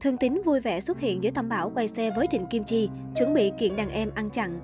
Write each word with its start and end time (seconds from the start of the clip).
Thương 0.00 0.16
Tín 0.16 0.42
vui 0.44 0.60
vẻ 0.60 0.80
xuất 0.80 1.00
hiện 1.00 1.22
giữa 1.22 1.30
Tâm 1.30 1.48
Bảo 1.48 1.72
quay 1.74 1.88
xe 1.88 2.10
với 2.16 2.26
Trịnh 2.30 2.46
Kim 2.46 2.64
Chi, 2.64 2.88
chuẩn 3.16 3.34
bị 3.34 3.52
kiện 3.58 3.76
đàn 3.76 3.90
em 3.90 4.10
ăn 4.14 4.30
chặn. 4.30 4.60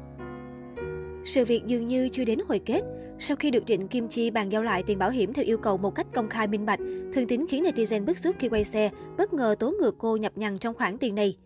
Sự 1.24 1.44
việc 1.44 1.62
dường 1.66 1.86
như 1.86 2.08
chưa 2.08 2.24
đến 2.24 2.38
hồi 2.48 2.58
kết. 2.58 2.82
Sau 3.18 3.36
khi 3.36 3.50
được 3.50 3.66
Trịnh 3.66 3.88
Kim 3.88 4.08
Chi 4.08 4.30
bàn 4.30 4.52
giao 4.52 4.62
lại 4.62 4.82
tiền 4.82 4.98
bảo 4.98 5.10
hiểm 5.10 5.32
theo 5.32 5.44
yêu 5.44 5.58
cầu 5.58 5.76
một 5.76 5.94
cách 5.94 6.06
công 6.14 6.28
khai 6.28 6.46
minh 6.46 6.66
bạch, 6.66 6.78
Thương 7.12 7.26
Tín 7.26 7.46
khiến 7.48 7.64
netizen 7.64 8.04
bức 8.04 8.18
xúc 8.18 8.36
khi 8.38 8.48
quay 8.48 8.64
xe, 8.64 8.90
bất 9.18 9.32
ngờ 9.32 9.54
tố 9.58 9.70
ngược 9.70 9.94
cô 9.98 10.16
nhập 10.16 10.32
nhằng 10.36 10.58
trong 10.58 10.74
khoản 10.74 10.98
tiền 10.98 11.14
này. 11.14 11.36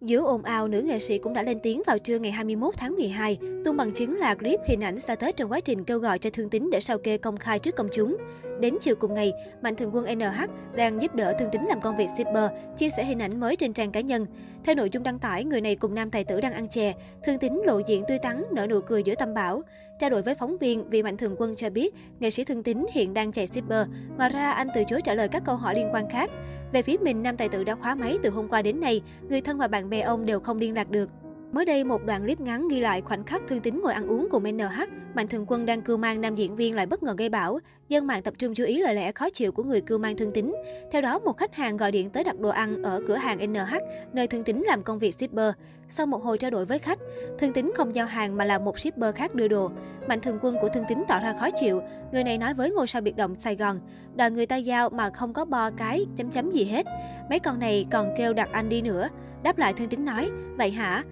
Giữa 0.00 0.20
ồn 0.20 0.42
ào, 0.42 0.68
nữ 0.68 0.82
nghệ 0.82 0.98
sĩ 0.98 1.18
cũng 1.18 1.34
đã 1.34 1.42
lên 1.42 1.58
tiếng 1.62 1.82
vào 1.86 1.98
trưa 1.98 2.18
ngày 2.18 2.32
21 2.32 2.74
tháng 2.76 2.94
12, 2.94 3.38
tung 3.64 3.76
bằng 3.76 3.92
chứng 3.92 4.16
là 4.16 4.34
clip 4.34 4.60
hình 4.68 4.80
ảnh 4.80 5.00
xa 5.00 5.14
tết 5.14 5.36
trong 5.36 5.52
quá 5.52 5.60
trình 5.60 5.84
kêu 5.84 5.98
gọi 5.98 6.18
cho 6.18 6.30
Thương 6.30 6.50
Tín 6.50 6.70
để 6.72 6.80
sao 6.80 6.98
kê 6.98 7.16
công 7.16 7.36
khai 7.36 7.58
trước 7.58 7.76
công 7.76 7.88
chúng. 7.92 8.16
Đến 8.60 8.76
chiều 8.80 8.94
cùng 8.96 9.14
ngày, 9.14 9.32
Mạnh 9.62 9.76
Thường 9.76 9.90
Quân 9.94 10.18
NH 10.18 10.44
đang 10.76 11.02
giúp 11.02 11.14
đỡ 11.14 11.34
Thương 11.38 11.48
Tín 11.52 11.62
làm 11.68 11.80
công 11.80 11.96
việc 11.96 12.06
shipper, 12.16 12.50
chia 12.76 12.90
sẻ 12.90 13.04
hình 13.04 13.18
ảnh 13.18 13.40
mới 13.40 13.56
trên 13.56 13.72
trang 13.72 13.92
cá 13.92 14.00
nhân. 14.00 14.26
Theo 14.64 14.74
nội 14.74 14.90
dung 14.92 15.02
đăng 15.02 15.18
tải, 15.18 15.44
người 15.44 15.60
này 15.60 15.76
cùng 15.76 15.94
nam 15.94 16.10
tài 16.10 16.24
tử 16.24 16.40
đang 16.40 16.52
ăn 16.52 16.68
chè. 16.68 16.94
Thương 17.24 17.38
Tín 17.38 17.52
lộ 17.66 17.78
diện 17.86 18.02
tươi 18.08 18.18
tắn, 18.18 18.42
nở 18.52 18.66
nụ 18.66 18.80
cười 18.80 19.02
giữa 19.02 19.14
tâm 19.14 19.34
bảo. 19.34 19.62
Trao 19.98 20.10
đổi 20.10 20.22
với 20.22 20.34
phóng 20.34 20.58
viên, 20.58 20.90
vị 20.90 21.02
Mạnh 21.02 21.16
Thường 21.16 21.34
Quân 21.38 21.56
cho 21.56 21.70
biết, 21.70 21.94
nghệ 22.20 22.30
sĩ 22.30 22.44
Thương 22.44 22.62
Tín 22.62 22.86
hiện 22.92 23.14
đang 23.14 23.32
chạy 23.32 23.46
shipper. 23.46 23.86
Ngoài 24.16 24.30
ra, 24.30 24.50
anh 24.50 24.68
từ 24.74 24.84
chối 24.84 25.00
trả 25.04 25.14
lời 25.14 25.28
các 25.28 25.42
câu 25.46 25.56
hỏi 25.56 25.74
liên 25.74 25.88
quan 25.92 26.08
khác. 26.08 26.30
Về 26.72 26.82
phía 26.82 26.96
mình, 27.00 27.22
nam 27.22 27.36
tài 27.36 27.48
tử 27.48 27.64
đã 27.64 27.74
khóa 27.74 27.94
máy 27.94 28.18
từ 28.22 28.30
hôm 28.30 28.48
qua 28.48 28.62
đến 28.62 28.80
nay, 28.80 29.02
người 29.28 29.40
thân 29.40 29.58
và 29.58 29.68
bạn 29.68 29.90
bè 29.90 30.00
ông 30.00 30.26
đều 30.26 30.40
không 30.40 30.58
liên 30.58 30.74
lạc 30.74 30.90
được. 30.90 31.10
Mới 31.52 31.64
đây, 31.64 31.84
một 31.84 32.04
đoạn 32.04 32.22
clip 32.22 32.40
ngắn 32.40 32.68
ghi 32.68 32.80
lại 32.80 33.00
khoảnh 33.00 33.24
khắc 33.24 33.42
Thương 33.48 33.60
Tín 33.60 33.80
ngồi 33.82 33.92
ăn 33.92 34.08
uống 34.08 34.28
cùng 34.30 34.56
NH. 34.56 35.05
Mạnh 35.16 35.28
Thường 35.28 35.44
Quân 35.48 35.66
đang 35.66 35.82
cưu 35.82 35.96
mang 35.96 36.20
nam 36.20 36.34
diễn 36.34 36.56
viên 36.56 36.74
lại 36.74 36.86
bất 36.86 37.02
ngờ 37.02 37.14
gây 37.18 37.28
bão. 37.28 37.58
Dân 37.88 38.06
mạng 38.06 38.22
tập 38.22 38.34
trung 38.38 38.54
chú 38.54 38.64
ý 38.64 38.80
lời 38.80 38.94
lẽ 38.94 39.12
khó 39.12 39.30
chịu 39.30 39.52
của 39.52 39.62
người 39.62 39.80
cưu 39.80 39.98
mang 39.98 40.16
Thương 40.16 40.32
Tín. 40.32 40.54
Theo 40.90 41.02
đó, 41.02 41.18
một 41.18 41.36
khách 41.36 41.54
hàng 41.54 41.76
gọi 41.76 41.92
điện 41.92 42.10
tới 42.10 42.24
đặt 42.24 42.38
đồ 42.38 42.48
ăn 42.48 42.82
ở 42.82 43.02
cửa 43.08 43.14
hàng 43.14 43.52
NH, 43.52 43.74
nơi 44.12 44.26
Thương 44.26 44.44
Tín 44.44 44.62
làm 44.66 44.82
công 44.82 44.98
việc 44.98 45.14
shipper. 45.18 45.54
Sau 45.88 46.06
một 46.06 46.22
hồi 46.22 46.38
trao 46.38 46.50
đổi 46.50 46.64
với 46.64 46.78
khách, 46.78 46.98
Thương 47.38 47.52
Tín 47.52 47.72
không 47.76 47.94
giao 47.94 48.06
hàng 48.06 48.36
mà 48.36 48.44
là 48.44 48.58
một 48.58 48.78
shipper 48.78 49.14
khác 49.14 49.34
đưa 49.34 49.48
đồ. 49.48 49.70
Mạnh 50.08 50.20
Thường 50.20 50.38
Quân 50.42 50.56
của 50.60 50.68
Thương 50.68 50.84
Tín 50.88 50.98
tỏ 51.08 51.20
ra 51.20 51.34
khó 51.40 51.48
chịu. 51.60 51.82
Người 52.12 52.24
này 52.24 52.38
nói 52.38 52.54
với 52.54 52.70
ngôi 52.70 52.86
sao 52.86 53.02
biệt 53.02 53.16
động 53.16 53.34
Sài 53.38 53.56
Gòn, 53.56 53.78
đòi 54.16 54.30
người 54.30 54.46
ta 54.46 54.56
giao 54.56 54.90
mà 54.90 55.10
không 55.10 55.32
có 55.32 55.44
bo 55.44 55.70
cái, 55.70 56.06
chấm 56.16 56.30
chấm 56.30 56.52
gì 56.52 56.64
hết. 56.64 56.86
Mấy 57.30 57.38
con 57.38 57.58
này 57.58 57.86
còn 57.90 58.14
kêu 58.18 58.32
đặt 58.32 58.48
anh 58.52 58.68
đi 58.68 58.82
nữa. 58.82 59.08
Đáp 59.42 59.58
lại 59.58 59.72
Thương 59.72 59.88
Tín 59.88 60.04
nói, 60.04 60.30
vậy 60.56 60.70
hả? 60.70 61.04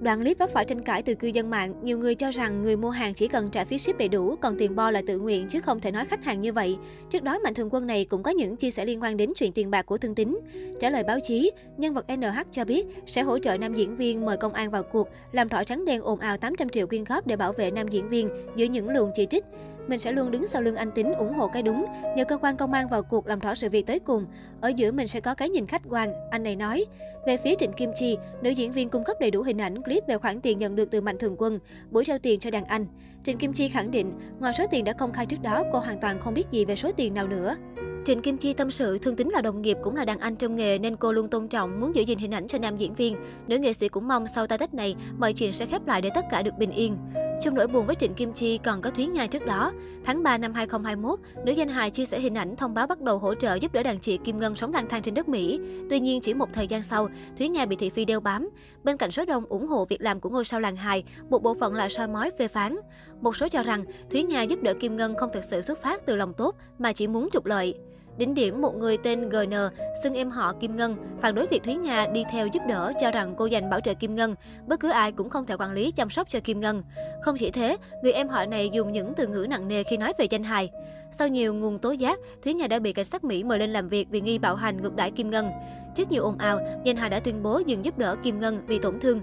Đoạn 0.00 0.20
clip 0.20 0.38
vấp 0.38 0.50
phải 0.50 0.64
tranh 0.64 0.82
cãi 0.82 1.02
từ 1.02 1.14
cư 1.14 1.28
dân 1.28 1.50
mạng. 1.50 1.74
Nhiều 1.82 1.98
người 1.98 2.14
cho 2.14 2.30
rằng 2.30 2.62
người 2.62 2.76
mua 2.76 2.90
hàng 2.90 3.14
chỉ 3.14 3.28
cần 3.28 3.50
trả 3.50 3.64
phí 3.64 3.78
ship 3.78 3.98
đầy 3.98 4.08
đủ, 4.08 4.36
còn 4.36 4.58
tiền 4.58 4.76
bo 4.76 4.90
là 4.90 5.02
tự 5.06 5.18
nguyện 5.18 5.46
chứ 5.48 5.60
không 5.60 5.80
thể 5.80 5.90
nói 5.90 6.04
khách 6.04 6.24
hàng 6.24 6.40
như 6.40 6.52
vậy. 6.52 6.76
Trước 7.10 7.22
đó, 7.22 7.38
Mạnh 7.38 7.54
Thường 7.54 7.68
Quân 7.72 7.86
này 7.86 8.04
cũng 8.04 8.22
có 8.22 8.30
những 8.30 8.56
chia 8.56 8.70
sẻ 8.70 8.84
liên 8.84 9.02
quan 9.02 9.16
đến 9.16 9.32
chuyện 9.36 9.52
tiền 9.52 9.70
bạc 9.70 9.82
của 9.82 9.98
Thương 9.98 10.14
Tín. 10.14 10.38
Trả 10.80 10.90
lời 10.90 11.02
báo 11.04 11.18
chí, 11.22 11.50
nhân 11.76 11.94
vật 11.94 12.06
NH 12.16 12.38
cho 12.52 12.64
biết 12.64 12.86
sẽ 13.06 13.22
hỗ 13.22 13.38
trợ 13.38 13.56
nam 13.56 13.74
diễn 13.74 13.96
viên 13.96 14.24
mời 14.24 14.36
công 14.36 14.52
an 14.52 14.70
vào 14.70 14.82
cuộc, 14.82 15.08
làm 15.32 15.48
rõ 15.48 15.64
trắng 15.64 15.84
đen 15.84 16.00
ồn 16.00 16.18
ào 16.18 16.36
800 16.36 16.68
triệu 16.68 16.86
quyên 16.86 17.04
góp 17.04 17.26
để 17.26 17.36
bảo 17.36 17.52
vệ 17.52 17.70
nam 17.70 17.88
diễn 17.88 18.08
viên 18.08 18.28
giữa 18.56 18.66
những 18.66 18.88
luồng 18.88 19.10
chỉ 19.14 19.26
trích. 19.26 19.44
Mình 19.88 19.98
sẽ 19.98 20.12
luôn 20.12 20.30
đứng 20.30 20.46
sau 20.46 20.62
lưng 20.62 20.76
anh 20.76 20.90
Tính 20.90 21.12
ủng 21.14 21.34
hộ 21.34 21.48
cái 21.48 21.62
đúng, 21.62 21.86
nhờ 22.16 22.24
cơ 22.24 22.38
quan 22.38 22.56
công 22.56 22.72
an 22.72 22.88
vào 22.88 23.02
cuộc 23.02 23.26
làm 23.26 23.38
rõ 23.38 23.54
sự 23.54 23.68
việc 23.68 23.86
tới 23.86 23.98
cùng. 23.98 24.26
Ở 24.60 24.68
giữa 24.68 24.92
mình 24.92 25.08
sẽ 25.08 25.20
có 25.20 25.34
cái 25.34 25.48
nhìn 25.48 25.66
khách 25.66 25.82
quan, 25.88 26.12
anh 26.30 26.42
này 26.42 26.56
nói. 26.56 26.84
Về 27.26 27.36
phía 27.36 27.54
Trịnh 27.58 27.72
Kim 27.72 27.90
Chi, 27.94 28.18
nữ 28.42 28.50
diễn 28.50 28.72
viên 28.72 28.88
cung 28.88 29.04
cấp 29.04 29.16
đầy 29.20 29.30
đủ 29.30 29.42
hình 29.42 29.60
ảnh, 29.60 29.82
clip 29.82 30.06
về 30.08 30.18
khoản 30.18 30.40
tiền 30.40 30.58
nhận 30.58 30.76
được 30.76 30.90
từ 30.90 31.00
Mạnh 31.00 31.18
Thường 31.18 31.36
Quân, 31.38 31.58
buổi 31.90 32.04
trao 32.04 32.18
tiền 32.18 32.40
cho 32.40 32.50
đàn 32.50 32.64
anh. 32.64 32.86
Trịnh 33.22 33.38
Kim 33.38 33.52
Chi 33.52 33.68
khẳng 33.68 33.90
định, 33.90 34.12
ngoài 34.40 34.52
số 34.58 34.64
tiền 34.70 34.84
đã 34.84 34.92
công 34.92 35.12
khai 35.12 35.26
trước 35.26 35.42
đó, 35.42 35.64
cô 35.72 35.78
hoàn 35.78 36.00
toàn 36.00 36.20
không 36.20 36.34
biết 36.34 36.50
gì 36.50 36.64
về 36.64 36.76
số 36.76 36.90
tiền 36.96 37.14
nào 37.14 37.28
nữa. 37.28 37.56
Trịnh 38.04 38.22
Kim 38.22 38.38
Chi 38.38 38.52
tâm 38.52 38.70
sự 38.70 38.98
Thương 38.98 39.16
Tín 39.16 39.28
là 39.28 39.40
đồng 39.40 39.62
nghiệp 39.62 39.76
cũng 39.82 39.96
là 39.96 40.04
đàn 40.04 40.18
anh 40.18 40.36
trong 40.36 40.56
nghề 40.56 40.78
nên 40.78 40.96
cô 40.96 41.12
luôn 41.12 41.28
tôn 41.28 41.48
trọng, 41.48 41.80
muốn 41.80 41.94
giữ 41.94 42.02
gìn 42.02 42.18
hình 42.18 42.34
ảnh 42.34 42.46
cho 42.46 42.58
nam 42.58 42.76
diễn 42.76 42.94
viên. 42.94 43.16
Nữ 43.46 43.58
nghệ 43.58 43.72
sĩ 43.72 43.88
cũng 43.88 44.08
mong 44.08 44.26
sau 44.26 44.46
tai 44.46 44.58
Tết 44.58 44.74
này 44.74 44.96
mọi 45.18 45.32
chuyện 45.32 45.52
sẽ 45.52 45.66
khép 45.66 45.86
lại 45.86 46.00
để 46.00 46.10
tất 46.14 46.24
cả 46.30 46.42
được 46.42 46.58
bình 46.58 46.70
yên. 46.70 46.96
Chung 47.40 47.54
nỗi 47.54 47.66
buồn 47.66 47.86
với 47.86 47.96
Trịnh 47.96 48.14
Kim 48.14 48.32
Chi 48.32 48.58
còn 48.58 48.82
có 48.82 48.90
Thúy 48.90 49.06
Nga 49.06 49.26
trước 49.26 49.46
đó. 49.46 49.72
Tháng 50.04 50.22
3 50.22 50.38
năm 50.38 50.54
2021, 50.54 51.18
nữ 51.44 51.52
danh 51.52 51.68
hài 51.68 51.90
chia 51.90 52.06
sẻ 52.06 52.20
hình 52.20 52.34
ảnh 52.34 52.56
thông 52.56 52.74
báo 52.74 52.86
bắt 52.86 53.00
đầu 53.00 53.18
hỗ 53.18 53.34
trợ 53.34 53.54
giúp 53.54 53.72
đỡ 53.72 53.82
đàn 53.82 53.98
chị 53.98 54.18
Kim 54.24 54.38
Ngân 54.38 54.56
sống 54.56 54.72
lang 54.72 54.88
thang 54.88 55.02
trên 55.02 55.14
đất 55.14 55.28
Mỹ. 55.28 55.60
Tuy 55.90 56.00
nhiên, 56.00 56.20
chỉ 56.20 56.34
một 56.34 56.48
thời 56.52 56.66
gian 56.66 56.82
sau, 56.82 57.08
Thúy 57.38 57.48
Nga 57.48 57.66
bị 57.66 57.76
thị 57.76 57.90
phi 57.90 58.04
đeo 58.04 58.20
bám. 58.20 58.50
Bên 58.84 58.96
cạnh 58.96 59.10
số 59.10 59.24
đông 59.24 59.44
ủng 59.48 59.66
hộ 59.66 59.84
việc 59.84 60.02
làm 60.02 60.20
của 60.20 60.30
ngôi 60.30 60.44
sao 60.44 60.60
làng 60.60 60.76
hài, 60.76 61.04
một 61.30 61.42
bộ 61.42 61.54
phận 61.60 61.74
lại 61.74 61.90
soi 61.90 62.08
mói 62.08 62.30
phê 62.38 62.48
phán. 62.48 62.76
Một 63.20 63.36
số 63.36 63.48
cho 63.48 63.62
rằng 63.62 63.84
Thúy 64.10 64.22
Nga 64.22 64.42
giúp 64.42 64.62
đỡ 64.62 64.74
Kim 64.80 64.96
Ngân 64.96 65.14
không 65.14 65.30
thực 65.32 65.44
sự 65.44 65.62
xuất 65.62 65.82
phát 65.82 66.06
từ 66.06 66.16
lòng 66.16 66.32
tốt 66.34 66.56
mà 66.78 66.92
chỉ 66.92 67.06
muốn 67.06 67.28
trục 67.32 67.46
lợi. 67.46 67.74
Đỉnh 68.18 68.34
điểm, 68.34 68.60
một 68.60 68.74
người 68.74 68.96
tên 68.96 69.28
GN, 69.28 69.54
xưng 70.02 70.14
em 70.14 70.30
họ 70.30 70.52
Kim 70.60 70.76
Ngân, 70.76 70.96
phản 71.20 71.34
đối 71.34 71.46
việc 71.46 71.62
Thúy 71.62 71.74
Nga 71.74 72.06
đi 72.06 72.24
theo 72.32 72.46
giúp 72.46 72.62
đỡ 72.68 72.92
cho 73.00 73.10
rằng 73.10 73.34
cô 73.36 73.46
dành 73.46 73.70
bảo 73.70 73.80
trợ 73.80 73.94
Kim 73.94 74.16
Ngân. 74.16 74.34
Bất 74.66 74.80
cứ 74.80 74.90
ai 74.90 75.12
cũng 75.12 75.30
không 75.30 75.46
thể 75.46 75.56
quản 75.58 75.72
lý 75.72 75.90
chăm 75.90 76.10
sóc 76.10 76.28
cho 76.28 76.40
Kim 76.40 76.60
Ngân. 76.60 76.82
Không 77.22 77.36
chỉ 77.38 77.50
thế, 77.50 77.76
người 78.02 78.12
em 78.12 78.28
họ 78.28 78.46
này 78.46 78.70
dùng 78.72 78.92
những 78.92 79.12
từ 79.16 79.26
ngữ 79.26 79.46
nặng 79.48 79.68
nề 79.68 79.82
khi 79.82 79.96
nói 79.96 80.12
về 80.18 80.26
danh 80.30 80.42
hài. 80.42 80.70
Sau 81.18 81.28
nhiều 81.28 81.54
nguồn 81.54 81.78
tố 81.78 81.90
giác, 81.90 82.18
Thúy 82.42 82.54
Nga 82.54 82.66
đã 82.66 82.78
bị 82.78 82.92
cảnh 82.92 83.04
sát 83.04 83.24
Mỹ 83.24 83.44
mời 83.44 83.58
lên 83.58 83.72
làm 83.72 83.88
việc 83.88 84.08
vì 84.10 84.20
nghi 84.20 84.38
bạo 84.38 84.56
hành 84.56 84.82
ngược 84.82 84.96
đãi 84.96 85.10
Kim 85.10 85.30
Ngân. 85.30 85.50
Trước 85.94 86.10
nhiều 86.10 86.22
ồn 86.22 86.38
ào, 86.38 86.60
danh 86.84 86.96
hài 86.96 87.10
đã 87.10 87.20
tuyên 87.20 87.42
bố 87.42 87.62
dừng 87.66 87.84
giúp 87.84 87.98
đỡ 87.98 88.16
Kim 88.22 88.40
Ngân 88.40 88.58
vì 88.66 88.78
tổn 88.78 89.00
thương. 89.00 89.20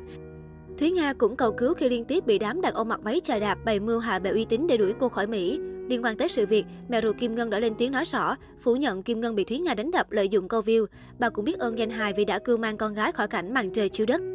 Thúy 0.79 0.91
Nga 0.91 1.13
cũng 1.13 1.35
cầu 1.35 1.51
cứu 1.51 1.73
khi 1.73 1.89
liên 1.89 2.05
tiếp 2.05 2.25
bị 2.25 2.39
đám 2.39 2.61
đàn 2.61 2.73
ông 2.73 2.89
mặc 2.89 2.99
váy 3.03 3.21
chà 3.23 3.39
đạp 3.39 3.57
bày 3.65 3.79
mưu 3.79 3.99
hạ 3.99 4.19
bệ 4.19 4.29
uy 4.29 4.45
tín 4.45 4.67
để 4.67 4.77
đuổi 4.77 4.93
cô 4.99 5.09
khỏi 5.09 5.27
Mỹ. 5.27 5.59
Liên 5.89 6.03
quan 6.03 6.17
tới 6.17 6.29
sự 6.29 6.45
việc, 6.45 6.65
mẹ 6.89 7.01
ruột 7.01 7.17
Kim 7.17 7.35
Ngân 7.35 7.49
đã 7.49 7.59
lên 7.59 7.73
tiếng 7.77 7.91
nói 7.91 8.05
rõ, 8.05 8.35
phủ 8.59 8.75
nhận 8.75 9.03
Kim 9.03 9.21
Ngân 9.21 9.35
bị 9.35 9.43
Thúy 9.43 9.59
Nga 9.59 9.73
đánh 9.73 9.91
đập 9.91 10.11
lợi 10.11 10.29
dụng 10.29 10.47
câu 10.47 10.61
view. 10.61 10.85
Bà 11.19 11.29
cũng 11.29 11.45
biết 11.45 11.59
ơn 11.59 11.79
danh 11.79 11.89
hài 11.89 12.13
vì 12.17 12.25
đã 12.25 12.39
cưu 12.39 12.57
mang 12.57 12.77
con 12.77 12.93
gái 12.93 13.11
khỏi 13.11 13.27
cảnh 13.27 13.53
màn 13.53 13.71
trời 13.71 13.89
chiếu 13.89 14.05
đất. 14.05 14.34